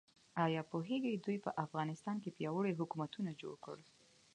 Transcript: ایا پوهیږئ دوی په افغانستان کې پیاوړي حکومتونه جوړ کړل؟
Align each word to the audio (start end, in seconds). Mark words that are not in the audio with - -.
ایا 0.45 0.61
پوهیږئ 0.71 1.15
دوی 1.25 1.37
په 1.45 1.49
افغانستان 1.65 2.15
کې 2.23 2.35
پیاوړي 2.37 2.73
حکومتونه 2.79 3.31
جوړ 3.41 3.55
کړل؟ 3.65 3.83